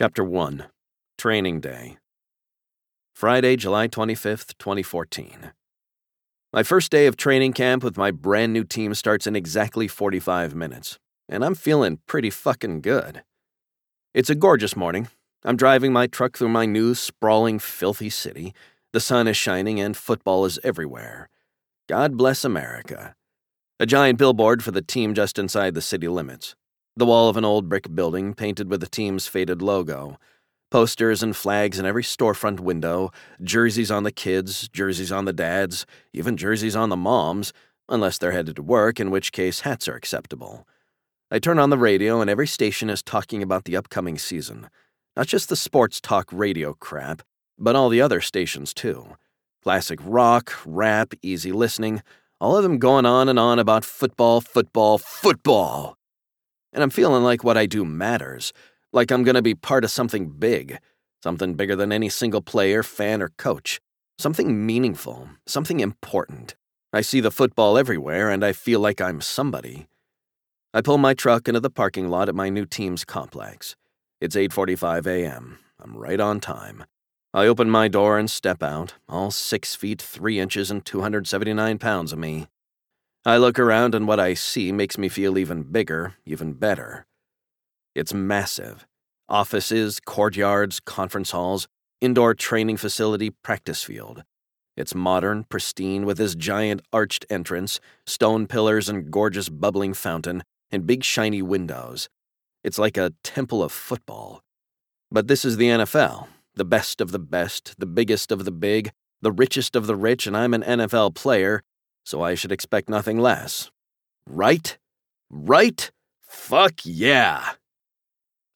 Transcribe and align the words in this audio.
Chapter 0.00 0.24
1 0.24 0.64
Training 1.18 1.60
Day. 1.60 1.98
Friday, 3.14 3.54
July 3.56 3.86
25th, 3.86 4.54
2014. 4.58 5.52
My 6.54 6.62
first 6.62 6.90
day 6.90 7.06
of 7.06 7.18
training 7.18 7.52
camp 7.52 7.84
with 7.84 7.98
my 7.98 8.10
brand 8.10 8.54
new 8.54 8.64
team 8.64 8.94
starts 8.94 9.26
in 9.26 9.36
exactly 9.36 9.86
45 9.88 10.54
minutes, 10.54 10.98
and 11.28 11.44
I'm 11.44 11.54
feeling 11.54 11.98
pretty 12.06 12.30
fucking 12.30 12.80
good. 12.80 13.24
It's 14.14 14.30
a 14.30 14.34
gorgeous 14.34 14.74
morning. 14.74 15.08
I'm 15.44 15.58
driving 15.58 15.92
my 15.92 16.06
truck 16.06 16.38
through 16.38 16.48
my 16.48 16.64
new, 16.64 16.94
sprawling, 16.94 17.58
filthy 17.58 18.08
city. 18.08 18.54
The 18.94 19.00
sun 19.00 19.28
is 19.28 19.36
shining 19.36 19.80
and 19.80 19.94
football 19.94 20.46
is 20.46 20.58
everywhere. 20.64 21.28
God 21.90 22.16
bless 22.16 22.42
America. 22.42 23.14
A 23.78 23.84
giant 23.84 24.18
billboard 24.18 24.64
for 24.64 24.70
the 24.70 24.80
team 24.80 25.12
just 25.12 25.38
inside 25.38 25.74
the 25.74 25.82
city 25.82 26.08
limits. 26.08 26.56
The 26.96 27.06
wall 27.06 27.28
of 27.28 27.36
an 27.36 27.44
old 27.44 27.68
brick 27.68 27.94
building 27.94 28.34
painted 28.34 28.68
with 28.68 28.80
the 28.80 28.86
team's 28.86 29.26
faded 29.26 29.62
logo. 29.62 30.18
Posters 30.70 31.22
and 31.22 31.34
flags 31.34 31.78
in 31.78 31.86
every 31.86 32.02
storefront 32.02 32.60
window, 32.60 33.10
jerseys 33.42 33.90
on 33.90 34.02
the 34.02 34.12
kids, 34.12 34.68
jerseys 34.68 35.10
on 35.10 35.24
the 35.24 35.32
dads, 35.32 35.86
even 36.12 36.36
jerseys 36.36 36.76
on 36.76 36.88
the 36.88 36.96
moms, 36.96 37.52
unless 37.88 38.18
they're 38.18 38.32
headed 38.32 38.56
to 38.56 38.62
work, 38.62 39.00
in 39.00 39.10
which 39.10 39.32
case 39.32 39.60
hats 39.60 39.88
are 39.88 39.96
acceptable. 39.96 40.66
I 41.30 41.38
turn 41.38 41.58
on 41.58 41.70
the 41.70 41.78
radio, 41.78 42.20
and 42.20 42.28
every 42.28 42.46
station 42.46 42.90
is 42.90 43.02
talking 43.02 43.42
about 43.42 43.64
the 43.64 43.76
upcoming 43.76 44.18
season. 44.18 44.68
Not 45.16 45.26
just 45.26 45.48
the 45.48 45.56
sports 45.56 46.00
talk 46.00 46.28
radio 46.32 46.74
crap, 46.74 47.22
but 47.58 47.76
all 47.76 47.88
the 47.88 48.00
other 48.00 48.20
stations 48.20 48.74
too. 48.74 49.16
Classic 49.62 49.98
rock, 50.02 50.52
rap, 50.64 51.14
easy 51.22 51.52
listening, 51.52 52.02
all 52.40 52.56
of 52.56 52.62
them 52.62 52.78
going 52.78 53.06
on 53.06 53.28
and 53.28 53.38
on 53.38 53.58
about 53.58 53.84
football, 53.84 54.40
football, 54.40 54.98
football. 54.98 55.96
And 56.72 56.82
I'm 56.82 56.90
feeling 56.90 57.22
like 57.22 57.42
what 57.42 57.56
I 57.56 57.66
do 57.66 57.84
matters, 57.84 58.52
like 58.92 59.10
I'm 59.10 59.24
to 59.24 59.42
be 59.42 59.54
part 59.54 59.84
of 59.84 59.90
something 59.90 60.28
big, 60.28 60.78
something 61.22 61.54
bigger 61.54 61.76
than 61.76 61.92
any 61.92 62.08
single 62.08 62.42
player, 62.42 62.82
fan, 62.82 63.22
or 63.22 63.30
coach, 63.36 63.80
something 64.18 64.66
meaningful, 64.66 65.28
something 65.46 65.80
important. 65.80 66.54
I 66.92 67.00
see 67.00 67.20
the 67.20 67.30
football 67.30 67.78
everywhere, 67.78 68.30
and 68.30 68.44
I 68.44 68.52
feel 68.52 68.80
like 68.80 69.00
I'm 69.00 69.20
somebody. 69.20 69.86
I 70.72 70.80
pull 70.80 70.98
my 70.98 71.14
truck 71.14 71.48
into 71.48 71.60
the 71.60 71.70
parking 71.70 72.08
lot 72.08 72.28
at 72.28 72.34
my 72.34 72.48
new 72.48 72.66
team's 72.66 73.04
complex. 73.04 73.76
It's 74.20 74.36
8:45 74.36 75.06
a.m. 75.06 75.58
I'm 75.82 75.96
right 75.96 76.20
on 76.20 76.40
time. 76.40 76.84
I 77.32 77.46
open 77.46 77.70
my 77.70 77.88
door 77.88 78.18
and 78.18 78.28
step 78.28 78.62
out, 78.62 78.94
all 79.08 79.30
six 79.30 79.74
feet 79.74 80.02
three 80.02 80.38
inches 80.40 80.70
and 80.70 80.84
279 80.84 81.78
pounds 81.78 82.12
of 82.12 82.18
me. 82.18 82.48
I 83.26 83.36
look 83.36 83.58
around 83.58 83.94
and 83.94 84.08
what 84.08 84.18
I 84.18 84.32
see 84.32 84.72
makes 84.72 84.96
me 84.96 85.10
feel 85.10 85.36
even 85.36 85.62
bigger, 85.62 86.14
even 86.24 86.54
better. 86.54 87.06
It's 87.94 88.14
massive. 88.14 88.86
Offices, 89.28 90.00
courtyards, 90.00 90.80
conference 90.80 91.32
halls, 91.32 91.68
indoor 92.00 92.32
training 92.34 92.78
facility, 92.78 93.28
practice 93.28 93.84
field. 93.84 94.24
It's 94.74 94.94
modern, 94.94 95.44
pristine, 95.44 96.06
with 96.06 96.16
this 96.16 96.34
giant 96.34 96.80
arched 96.94 97.26
entrance, 97.28 97.78
stone 98.06 98.46
pillars 98.46 98.88
and 98.88 99.10
gorgeous 99.10 99.50
bubbling 99.50 99.92
fountain, 99.92 100.42
and 100.70 100.86
big 100.86 101.04
shiny 101.04 101.42
windows. 101.42 102.08
It's 102.64 102.78
like 102.78 102.96
a 102.96 103.12
temple 103.22 103.62
of 103.62 103.70
football. 103.70 104.40
But 105.10 105.28
this 105.28 105.44
is 105.44 105.58
the 105.58 105.68
NFL, 105.68 106.28
the 106.54 106.64
best 106.64 107.02
of 107.02 107.12
the 107.12 107.18
best, 107.18 107.74
the 107.78 107.84
biggest 107.84 108.32
of 108.32 108.46
the 108.46 108.50
big, 108.50 108.92
the 109.20 109.32
richest 109.32 109.76
of 109.76 109.86
the 109.86 109.96
rich, 109.96 110.26
and 110.26 110.34
I'm 110.34 110.54
an 110.54 110.62
NFL 110.62 111.14
player, 111.14 111.62
so 112.04 112.22
I 112.22 112.34
should 112.34 112.52
expect 112.52 112.88
nothing 112.88 113.18
less. 113.18 113.70
Right? 114.26 114.78
Right? 115.30 115.90
Fuck 116.22 116.80
yeah! 116.84 117.52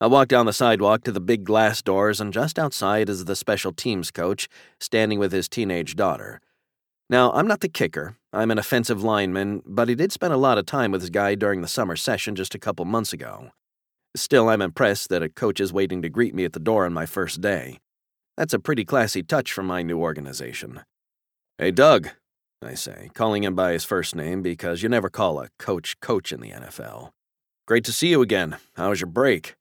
I 0.00 0.06
walk 0.06 0.28
down 0.28 0.46
the 0.46 0.52
sidewalk 0.52 1.04
to 1.04 1.12
the 1.12 1.20
big 1.20 1.44
glass 1.44 1.80
doors, 1.80 2.20
and 2.20 2.32
just 2.32 2.58
outside 2.58 3.08
is 3.08 3.24
the 3.24 3.36
special 3.36 3.72
teams 3.72 4.10
coach, 4.10 4.48
standing 4.78 5.18
with 5.18 5.32
his 5.32 5.48
teenage 5.48 5.96
daughter. 5.96 6.40
Now, 7.08 7.32
I'm 7.32 7.46
not 7.46 7.60
the 7.60 7.68
kicker, 7.68 8.16
I'm 8.32 8.50
an 8.50 8.58
offensive 8.58 9.02
lineman, 9.04 9.62
but 9.64 9.88
he 9.88 9.94
did 9.94 10.12
spend 10.12 10.32
a 10.32 10.38
lot 10.38 10.58
of 10.58 10.66
time 10.66 10.90
with 10.90 11.00
his 11.00 11.10
guy 11.10 11.34
during 11.34 11.62
the 11.62 11.68
summer 11.68 11.96
session 11.96 12.34
just 12.34 12.54
a 12.54 12.58
couple 12.58 12.84
months 12.84 13.12
ago. 13.12 13.50
Still, 14.16 14.48
I'm 14.48 14.62
impressed 14.62 15.08
that 15.08 15.22
a 15.22 15.28
coach 15.28 15.60
is 15.60 15.72
waiting 15.72 16.02
to 16.02 16.08
greet 16.08 16.34
me 16.34 16.44
at 16.44 16.52
the 16.52 16.60
door 16.60 16.86
on 16.86 16.92
my 16.92 17.06
first 17.06 17.40
day. 17.40 17.78
That's 18.36 18.54
a 18.54 18.58
pretty 18.58 18.84
classy 18.84 19.22
touch 19.22 19.52
from 19.52 19.66
my 19.66 19.82
new 19.82 19.98
organization. 19.98 20.82
Hey, 21.58 21.70
Doug, 21.70 22.10
I 22.62 22.74
say, 22.74 23.10
calling 23.14 23.44
him 23.44 23.54
by 23.54 23.72
his 23.72 23.84
first 23.84 24.14
name 24.14 24.42
because 24.42 24.82
you 24.82 24.88
never 24.88 25.10
call 25.10 25.38
a 25.38 25.48
coach 25.58 26.00
coach 26.00 26.32
in 26.32 26.40
the 26.40 26.50
NFL. 26.50 27.10
Great 27.66 27.84
to 27.84 27.92
see 27.92 28.08
you 28.08 28.22
again. 28.22 28.56
How 28.76 28.90
was 28.90 29.00
your 29.00 29.10
break? 29.10 29.54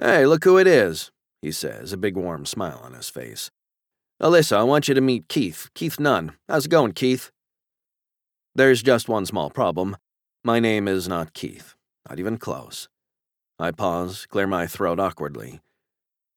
Hey, 0.00 0.26
look 0.26 0.44
who 0.44 0.58
it 0.58 0.66
is, 0.66 1.10
he 1.42 1.52
says, 1.52 1.92
a 1.92 1.96
big 1.96 2.16
warm 2.16 2.46
smile 2.46 2.80
on 2.82 2.94
his 2.94 3.08
face. 3.08 3.50
Alyssa, 4.22 4.56
I 4.56 4.62
want 4.62 4.88
you 4.88 4.94
to 4.94 5.00
meet 5.00 5.28
Keith, 5.28 5.68
Keith 5.74 5.98
Nunn. 5.98 6.32
How's 6.48 6.66
it 6.66 6.70
going, 6.70 6.92
Keith? 6.92 7.30
There's 8.54 8.82
just 8.82 9.08
one 9.08 9.26
small 9.26 9.50
problem. 9.50 9.96
My 10.44 10.60
name 10.60 10.86
is 10.86 11.08
not 11.08 11.32
Keith, 11.34 11.74
not 12.08 12.18
even 12.20 12.38
close. 12.38 12.88
I 13.58 13.70
pause, 13.70 14.26
clear 14.26 14.46
my 14.46 14.66
throat 14.66 15.00
awkwardly. 15.00 15.60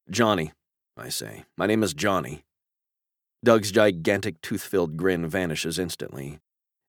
Johnny, 0.09 0.53
I 0.95 1.09
say. 1.09 1.45
My 1.57 1.66
name 1.67 1.84
is 1.84 1.94
Johnny. 1.94 2.44
Doug's 3.44 3.72
gigantic 3.72 4.42
tooth 4.42 4.64
filled 4.64 4.98
grin 4.98 5.28
vanishes 5.28 5.78
instantly. 5.78 6.40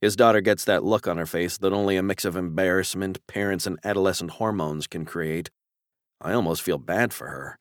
His 0.00 0.16
daughter 0.16 0.40
gets 0.40 0.64
that 0.64 0.84
look 0.84 1.06
on 1.06 1.18
her 1.18 1.26
face 1.26 1.58
that 1.58 1.72
only 1.72 1.96
a 1.96 2.02
mix 2.02 2.24
of 2.24 2.36
embarrassment, 2.36 3.26
parents, 3.26 3.66
and 3.66 3.78
adolescent 3.84 4.32
hormones 4.32 4.86
can 4.86 5.04
create. 5.04 5.50
I 6.20 6.32
almost 6.32 6.62
feel 6.62 6.78
bad 6.78 7.12
for 7.12 7.28
her. 7.28 7.58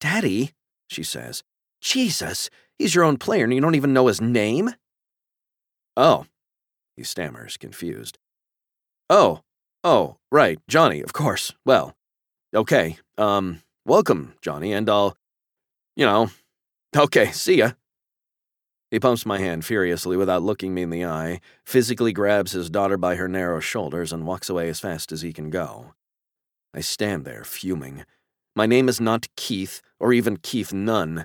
Daddy, 0.00 0.52
she 0.88 1.02
says, 1.02 1.42
Jesus, 1.80 2.50
he's 2.78 2.94
your 2.94 3.04
own 3.04 3.18
player 3.18 3.44
and 3.44 3.54
you 3.54 3.60
don't 3.60 3.74
even 3.74 3.92
know 3.92 4.06
his 4.06 4.20
name? 4.20 4.70
Oh, 5.96 6.26
he 6.96 7.04
stammers, 7.04 7.56
confused. 7.56 8.18
Oh, 9.10 9.40
oh, 9.84 10.16
right, 10.30 10.58
Johnny, 10.68 11.02
of 11.02 11.12
course. 11.12 11.52
Well, 11.64 11.94
okay, 12.54 12.96
um, 13.18 13.62
welcome, 13.86 14.34
Johnny, 14.40 14.72
and 14.72 14.88
I'll, 14.88 15.16
you 15.96 16.06
know, 16.06 16.30
okay, 16.96 17.30
see 17.32 17.58
ya. 17.58 17.72
He 18.92 19.00
pumps 19.00 19.24
my 19.24 19.38
hand 19.38 19.64
furiously 19.64 20.18
without 20.18 20.42
looking 20.42 20.74
me 20.74 20.82
in 20.82 20.90
the 20.90 21.06
eye, 21.06 21.40
physically 21.64 22.12
grabs 22.12 22.52
his 22.52 22.68
daughter 22.68 22.98
by 22.98 23.14
her 23.14 23.26
narrow 23.26 23.58
shoulders, 23.58 24.12
and 24.12 24.26
walks 24.26 24.50
away 24.50 24.68
as 24.68 24.80
fast 24.80 25.12
as 25.12 25.22
he 25.22 25.32
can 25.32 25.48
go. 25.48 25.94
I 26.74 26.82
stand 26.82 27.24
there, 27.24 27.42
fuming. 27.42 28.04
My 28.54 28.66
name 28.66 28.90
is 28.90 29.00
not 29.00 29.28
Keith, 29.34 29.80
or 29.98 30.12
even 30.12 30.36
Keith 30.36 30.74
Nunn. 30.74 31.24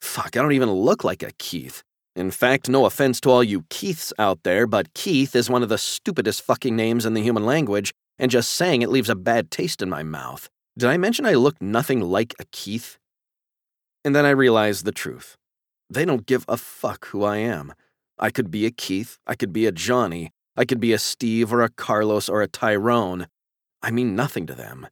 Fuck, 0.00 0.34
I 0.34 0.40
don't 0.40 0.52
even 0.52 0.70
look 0.70 1.04
like 1.04 1.22
a 1.22 1.32
Keith. 1.38 1.82
In 2.16 2.30
fact, 2.30 2.70
no 2.70 2.86
offense 2.86 3.20
to 3.20 3.30
all 3.30 3.44
you 3.44 3.64
Keiths 3.68 4.14
out 4.18 4.42
there, 4.42 4.66
but 4.66 4.94
Keith 4.94 5.36
is 5.36 5.50
one 5.50 5.62
of 5.62 5.68
the 5.68 5.76
stupidest 5.76 6.40
fucking 6.40 6.74
names 6.74 7.04
in 7.04 7.12
the 7.12 7.22
human 7.22 7.44
language, 7.44 7.92
and 8.18 8.30
just 8.30 8.48
saying 8.48 8.80
it 8.80 8.88
leaves 8.88 9.10
a 9.10 9.14
bad 9.14 9.50
taste 9.50 9.82
in 9.82 9.90
my 9.90 10.02
mouth. 10.02 10.48
Did 10.78 10.88
I 10.88 10.96
mention 10.96 11.26
I 11.26 11.34
look 11.34 11.60
nothing 11.60 12.00
like 12.00 12.34
a 12.38 12.46
Keith? 12.50 12.96
And 14.06 14.16
then 14.16 14.24
I 14.24 14.30
realized 14.30 14.86
the 14.86 14.92
truth. 14.92 15.36
They 15.90 16.04
don't 16.04 16.26
give 16.26 16.44
a 16.48 16.56
fuck 16.56 17.06
who 17.06 17.24
I 17.24 17.38
am. 17.38 17.74
I 18.18 18.30
could 18.30 18.50
be 18.50 18.66
a 18.66 18.70
Keith, 18.70 19.18
I 19.26 19.34
could 19.34 19.52
be 19.52 19.66
a 19.66 19.72
Johnny, 19.72 20.30
I 20.56 20.64
could 20.64 20.80
be 20.80 20.92
a 20.92 20.98
Steve 20.98 21.52
or 21.52 21.62
a 21.62 21.68
Carlos 21.68 22.28
or 22.28 22.42
a 22.42 22.48
Tyrone. 22.48 23.26
I 23.82 23.90
mean 23.90 24.14
nothing 24.14 24.46
to 24.46 24.54
them. 24.54 24.86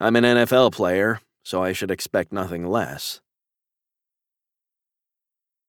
I'm 0.00 0.16
an 0.16 0.24
NFL 0.24 0.72
player, 0.72 1.20
so 1.44 1.62
I 1.62 1.72
should 1.72 1.90
expect 1.90 2.32
nothing 2.32 2.66
less. 2.66 3.20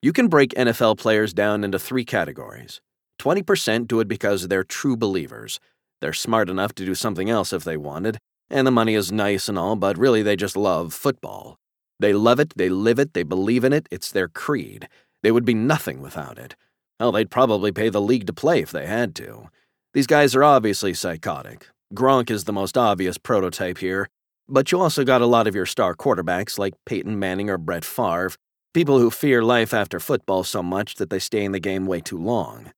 You 0.01 0.13
can 0.13 0.27
break 0.27 0.53
NFL 0.53 0.97
players 0.97 1.33
down 1.33 1.63
into 1.63 1.79
three 1.79 2.05
categories 2.05 2.81
20% 3.19 3.87
do 3.87 3.99
it 3.99 4.07
because 4.07 4.47
they're 4.47 4.63
true 4.63 4.95
believers. 4.95 5.59
They're 6.01 6.13
smart 6.13 6.49
enough 6.49 6.73
to 6.75 6.85
do 6.85 6.93
something 6.93 7.29
else 7.29 7.51
if 7.51 7.63
they 7.63 7.77
wanted, 7.77 8.19
and 8.49 8.67
the 8.67 8.71
money 8.71 8.93
is 8.93 9.11
nice 9.11 9.49
and 9.49 9.57
all, 9.57 9.75
but 9.75 9.97
really 9.97 10.21
they 10.21 10.35
just 10.35 10.55
love 10.55 10.93
football. 10.93 11.57
They 11.99 12.13
love 12.13 12.39
it, 12.39 12.53
they 12.55 12.69
live 12.69 12.99
it, 12.99 13.13
they 13.13 13.23
believe 13.23 13.63
in 13.63 13.73
it, 13.73 13.87
it's 13.89 14.11
their 14.11 14.27
creed. 14.27 14.87
They 15.23 15.31
would 15.31 15.45
be 15.45 15.53
nothing 15.53 16.01
without 16.01 16.37
it. 16.37 16.55
Hell, 16.99 17.11
they'd 17.11 17.31
probably 17.31 17.71
pay 17.71 17.89
the 17.89 18.01
league 18.01 18.27
to 18.27 18.33
play 18.33 18.61
if 18.61 18.71
they 18.71 18.85
had 18.85 19.15
to. 19.15 19.49
These 19.93 20.07
guys 20.07 20.35
are 20.35 20.43
obviously 20.43 20.93
psychotic. 20.93 21.67
Gronk 21.93 22.29
is 22.29 22.43
the 22.43 22.53
most 22.53 22.77
obvious 22.77 23.17
prototype 23.17 23.79
here, 23.79 24.09
but 24.47 24.71
you 24.71 24.79
also 24.79 25.03
got 25.03 25.21
a 25.21 25.27
lot 25.27 25.47
of 25.47 25.55
your 25.55 25.65
star 25.65 25.95
quarterbacks 25.95 26.59
like 26.59 26.73
Peyton 26.85 27.17
Manning 27.17 27.49
or 27.49 27.57
Brett 27.57 27.85
Favre, 27.85 28.31
people 28.73 28.99
who 28.99 29.09
fear 29.09 29.43
life 29.43 29.73
after 29.73 29.99
football 29.99 30.43
so 30.43 30.61
much 30.61 30.95
that 30.95 31.09
they 31.09 31.19
stay 31.19 31.43
in 31.43 31.51
the 31.51 31.59
game 31.59 31.85
way 31.87 31.99
too 31.99 32.17
long. 32.17 32.71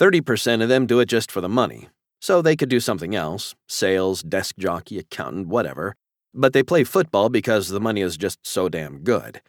30% 0.00 0.62
of 0.62 0.68
them 0.68 0.86
do 0.86 1.00
it 1.00 1.06
just 1.06 1.30
for 1.30 1.40
the 1.40 1.48
money, 1.48 1.88
so 2.20 2.40
they 2.40 2.56
could 2.56 2.68
do 2.68 2.80
something 2.80 3.14
else 3.14 3.54
sales, 3.68 4.22
desk 4.22 4.56
jockey, 4.58 4.98
accountant, 4.98 5.46
whatever 5.46 5.94
but 6.34 6.52
they 6.52 6.62
play 6.62 6.84
football 6.84 7.28
because 7.28 7.68
the 7.68 7.80
money 7.80 8.00
is 8.00 8.16
just 8.16 8.46
so 8.46 8.68
damn 8.68 8.98
good. 8.98 9.40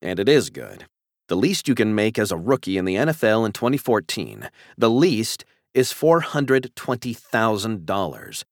And 0.00 0.18
it 0.18 0.28
is 0.28 0.50
good. 0.50 0.86
The 1.28 1.36
least 1.36 1.68
you 1.68 1.74
can 1.74 1.94
make 1.94 2.18
as 2.18 2.32
a 2.32 2.36
rookie 2.36 2.78
in 2.78 2.86
the 2.86 2.96
NFL 2.96 3.44
in 3.44 3.52
2014, 3.52 4.48
the 4.76 4.90
least 4.90 5.44
is 5.74 5.92
$420,000. 5.92 8.44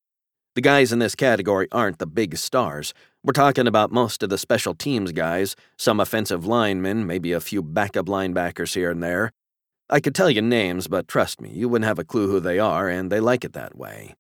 The 0.55 0.61
guys 0.61 0.93
in 0.93 0.99
this 0.99 1.15
category 1.15 1.69
aren't 1.73 1.99
the 1.99 2.07
big 2.07 2.37
stars. 2.37 2.93
We're 3.23 3.33
talking 3.33 3.67
about 3.67 3.93
most 3.93 4.23
of 4.23 4.29
the 4.31 4.39
special 4.39 4.75
teams 4.75 5.13
guys, 5.13 5.55
some 5.77 6.01
offensive 6.01 6.47
linemen, 6.47 7.07
maybe 7.07 7.33
a 7.33 7.41
few 7.41 7.63
backup 7.63 8.07
linebackers 8.07 8.75
here 8.75 8.91
and 8.91 9.03
there. 9.03 9.33
I 9.89 10.01
could 10.01 10.15
tell 10.15 10.31
you 10.31 10.43
names, 10.43 10.89
but 10.89 11.09
trust 11.09 11.41
me, 11.41 11.51
you 11.51 11.69
wouldn't 11.69 11.87
have 11.87 11.99
a 11.99 12.05
clue 12.05 12.29
who 12.29 12.41
they 12.41 12.59
are, 12.59 12.89
and 12.89 13.13
they 13.13 13.21
like 13.21 13.45
it 13.45 13.53
that 13.53 13.77
way. 13.77 14.15